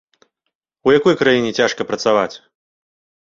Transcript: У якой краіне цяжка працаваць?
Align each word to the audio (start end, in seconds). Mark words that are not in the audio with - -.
У 0.89 0.93
якой 0.99 1.15
краіне 1.21 1.51
цяжка 1.59 1.87
працаваць? 1.91 2.33